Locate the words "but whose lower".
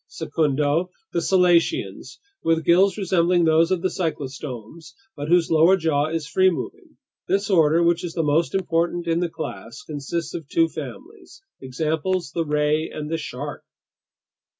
5.15-5.77